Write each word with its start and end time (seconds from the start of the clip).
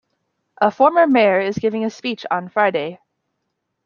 A 0.59 0.71
former 0.71 1.05
mayor 1.05 1.39
is 1.41 1.59
giving 1.59 1.85
a 1.85 1.91
speech 1.91 2.25
on 2.31 2.49
Friday. 2.49 2.99